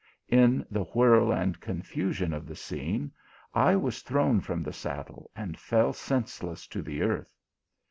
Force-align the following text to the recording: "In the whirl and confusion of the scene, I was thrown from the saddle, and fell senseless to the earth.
"In 0.41 0.65
the 0.71 0.85
whirl 0.85 1.31
and 1.31 1.59
confusion 1.59 2.33
of 2.33 2.47
the 2.47 2.55
scene, 2.55 3.11
I 3.53 3.75
was 3.75 4.01
thrown 4.01 4.39
from 4.41 4.63
the 4.63 4.73
saddle, 4.73 5.29
and 5.35 5.59
fell 5.59 5.93
senseless 5.93 6.65
to 6.69 6.81
the 6.81 7.03
earth. 7.03 7.31